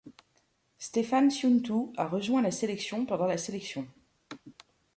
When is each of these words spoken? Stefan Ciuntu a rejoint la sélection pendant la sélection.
Stefan 0.85 1.29
Ciuntu 1.29 1.91
a 1.95 2.07
rejoint 2.07 2.41
la 2.41 2.49
sélection 2.49 3.05
pendant 3.05 3.27
la 3.27 3.37
sélection. 3.37 3.87